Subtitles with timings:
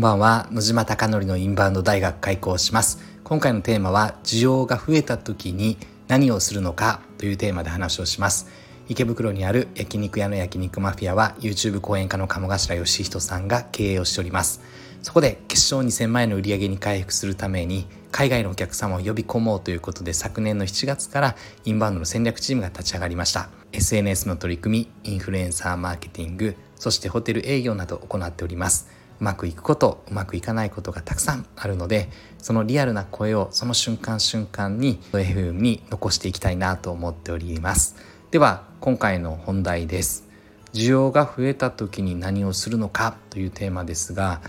[0.00, 0.48] んばんは。
[0.50, 3.00] 野島貴則のインバウンド大学開講します。
[3.22, 5.76] 今回のテーマは需要が増えた時に
[6.08, 8.48] 何をするのかというテーマで話をします。
[8.88, 14.62] 池袋にある焼肉屋の焼肉マフィアは YouTube 講演家の鴨頭義人さんが経営をしております。
[15.02, 21.36] そこで決勝2000万円の売り上げに回復するために海外のお客様を呼び込もうということで昨年の7月から
[21.66, 23.50] インバウンドの戦略チームが立ち上がりました。
[23.72, 28.99] SNS の取り組みインフルエンサーマーケティングそしてホテル営業などを行っております。
[29.20, 37.96] うまくいくことうまくいかないことがたくさんあるのでそのリアルな声をその瞬間瞬間に FM に残していきたいなと思っております。
[38.30, 40.26] では今回の本題です。
[40.72, 44.40] 需要が増えた時に何をするのかというテーマですが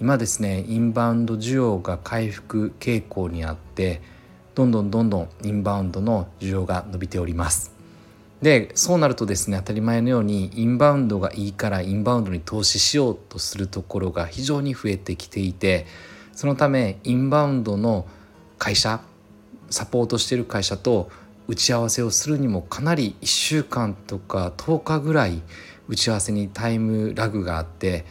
[0.00, 4.00] 今ですねインバウンド需要が回復傾向にあって
[4.54, 7.75] どんどんどんどんインバウンドの需要が伸びております。
[8.42, 15.86] でそうなるとですね当たり前のようにインバウンドがいいからインバウンドに投資しようとするところが非常に増えてきていて
[16.32, 18.06] そのためインバウンドの
[18.58, 19.00] 会社
[19.70, 21.10] サポートしている会社と
[21.48, 25.42] 打ち合わせをするにもかなり1週間とか10日ぐらい
[25.88, 28.04] 打ち合わせにタイムラグがあって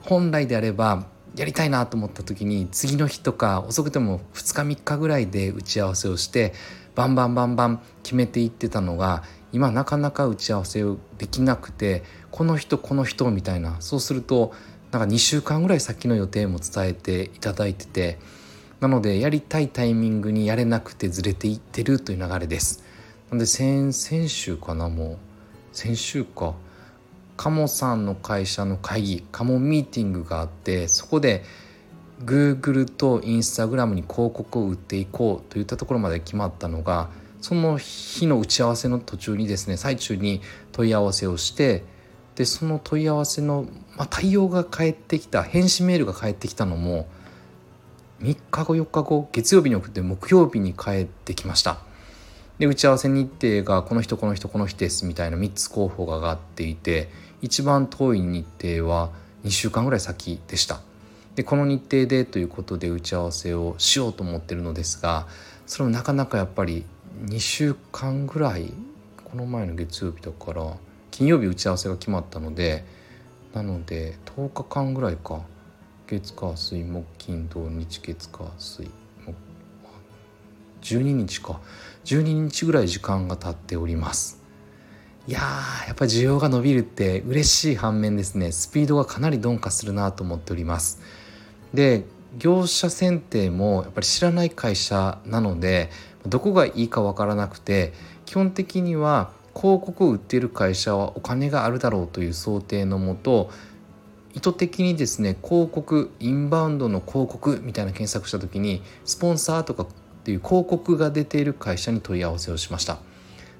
[0.00, 6.52] 本来であればやりたいなと思った時に次の日とか遅くても2日3日ぐらいで打ち合わせをして
[6.94, 13.76] バンバンバンバン決めていってたのが今なかなか打ち合わせをできなくてこの人この人みたいな。
[13.80, 14.52] そうすると
[14.92, 18.18] なんか2週間ぐらい先の予定も伝えていただいてて
[18.80, 22.82] なのでやりたいタイミングにやれなくてずれていってるという流れです。
[23.30, 25.16] なので先先週かなもう。
[25.72, 26.54] 先週か。
[27.36, 31.42] 鴨さんの会社の会議鴨ミーティングがあってそこで
[32.22, 37.08] Google と Instagram に広告を売っていこうといったところまで決まったのが
[37.40, 40.40] その日の打ち合わせの途中にですね最中に
[40.72, 41.84] 問い合わせをして
[42.36, 47.06] でその問い合わせの、まあ、対応が返ってきた返信メールが返ってきたのも
[48.20, 51.78] 3日後4日後月曜日に送って木曜日に帰ってきました。
[52.58, 57.08] で打ち合わせ日程がこの人この人この人ですみたいな3つ候補が上がっていて
[57.40, 59.10] 一番遠い日程は
[59.44, 60.82] 2週間ぐらい先でした。
[61.36, 65.26] でこの日程でということで打ち合わせをしようと思ってるのですが
[65.66, 66.84] それもなかなかやっぱり
[67.24, 68.72] 2週間ぐらい
[69.24, 70.76] この前の月曜日だから
[71.10, 72.84] 金曜日打ち合わせが決まったので
[73.52, 75.42] なので10日間ぐらいか。
[76.06, 78.90] 月火水木金土日月火水。
[79.24, 79.34] 木
[80.82, 81.60] 12日か。
[82.04, 84.42] 12日ぐらい時間が経っております。
[85.28, 88.50] いやーやっぱり需要が伸びるって嬉しい反面ですね。
[88.52, 91.00] スピードがかなり鈍化するなと思っております。
[91.74, 92.04] で
[92.38, 95.90] 業者選定もやっぱり知らない会社なので
[96.26, 97.92] どこがいいかわからなくて
[98.26, 103.50] 基本的には広告を売っている会社はお金があるだろうという想定のもと
[104.32, 109.86] 意図的にですね広告インバウンドの広告みたいな検索した時にスポンサーとかっ
[110.22, 112.98] ていう広告が出ている会社に問い合わせをしました。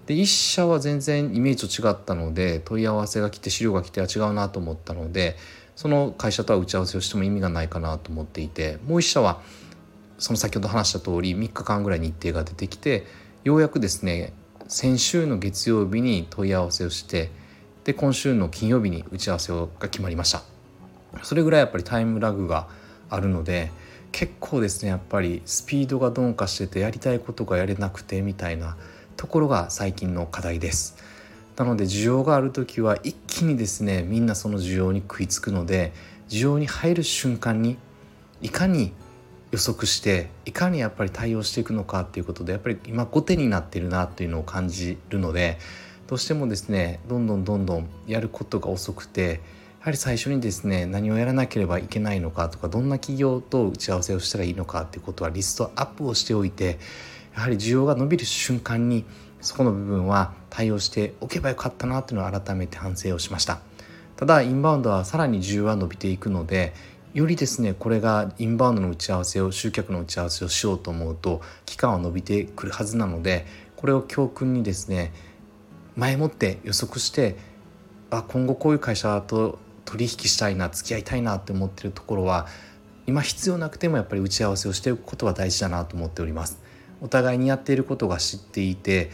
[0.07, 5.37] で1社は全然イメージと違ったので問い合わせが来て資料が来ては違うなと思ったので
[5.77, 9.41] その会社とは打ち合わせをしても意味がないかなと思っていてもう1社は
[10.21, 13.07] その先ほど話した通り3日間ぐらい日程が出てきて
[13.43, 14.33] ようやくですね
[14.69, 17.31] 先週の月曜日に問い合わせをして
[17.85, 20.43] で今週の金曜日に打ち合わせが決まりました。
[21.23, 22.69] それぐらいやっぱりタイムラグが
[23.09, 23.73] あるので
[24.13, 28.77] 結構ですねやっぱりスピードが鈍化しててやりたいことがやれなくてみたいな
[29.17, 30.97] ところが最近の課題です。
[31.57, 35.93] なので需要がある時は一気にですねみんなその需要に食いつくので
[36.29, 37.77] 需要に入る瞬間に
[38.41, 38.93] いかに
[39.51, 45.59] 予測していかにやっぱり対応していくのかっていうことでやっぱり今後手になってるなっていうのを感じるので
[46.07, 49.41] どうしてもですねどんどんどんどんやることが遅くて
[49.81, 56.79] やはり最初にですね何をやらなければいけないのかとかどんな企業と打ち合わせをしたらいいのかっていうことはリストアップをしておいて
[57.35, 59.05] やはり需要が伸びる瞬間に
[59.41, 63.61] そこの部分は対応しておけばよかったなっていうのを改めて反省をしました。
[64.17, 66.75] ただインバウンドはさらに需要は伸びていくので
[67.13, 73.47] よりですねこれがインバウンドの打ち合わせを集客の打ち合わせをしようと思うと期間は伸びてくるはずなので
[73.77, 75.13] これを教訓にですね
[75.97, 77.37] 前もって予測して
[78.11, 82.47] あ今後こういう会社と取引したいな付き合いたいなって思ってるところは
[83.07, 86.61] 今必要なくてもやっぱり打ち合わせをしておくことは大事だなと思っております。
[87.01, 89.11] お互いにやっていることが知っていて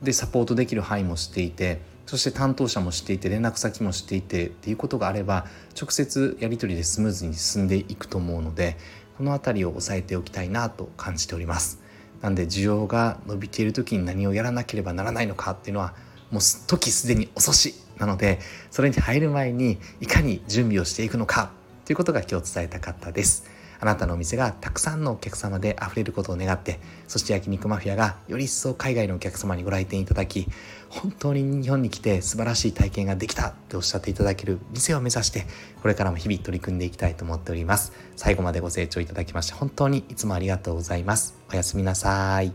[0.00, 5.46] でサポートできる範囲も知っていてそして担当者も知っていて連絡先も知っていてっていうことがあれば
[5.80, 8.76] 直接やり取りでスムーズに進んでいくと思うので
[9.18, 11.80] この辺りを押さえておきたいなと感じております。
[12.22, 15.94] なんで需要が伸びている時に何をやらなければならないのかっていうのは
[16.30, 21.50] もう時すでに遅しなのでそれに入る前にいかに準備をしていくのか
[21.84, 23.55] ということが今日伝えたかったです。
[23.80, 30.46] あなたのお店がたくさんのお客様で溢れることを願ってそして焼肉マフィアがより一層海外のお客様にご来店いただき
[30.88, 35.46] 本当に日本に来て素晴らしい体験ができたっておっしゃっていただける店を目指して
[35.82, 37.92] これからも日々取り組んでいきたいと思っております。
[38.16, 41.38] 最後までご清聴いただきまして本当にいつもありがとうございます。
[41.52, 42.52] おやすみなさい。